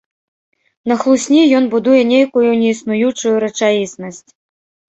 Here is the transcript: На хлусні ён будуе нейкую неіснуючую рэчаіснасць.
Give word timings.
На 0.91 0.97
хлусні 1.03 1.41
ён 1.59 1.67
будуе 1.73 1.99
нейкую 2.13 2.49
неіснуючую 2.63 3.35
рэчаіснасць. 3.45 4.27